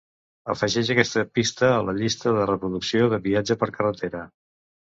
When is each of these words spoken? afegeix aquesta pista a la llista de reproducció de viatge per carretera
afegeix 0.53 0.89
aquesta 0.93 1.23
pista 1.39 1.69
a 1.73 1.83
la 1.89 1.95
llista 1.99 2.35
de 2.39 2.49
reproducció 2.53 3.13
de 3.15 3.23
viatge 3.29 3.59
per 3.65 3.73
carretera 3.77 4.27